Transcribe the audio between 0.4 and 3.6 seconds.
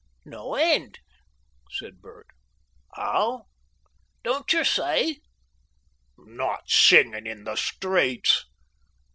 end," said Bert. "'Ow?"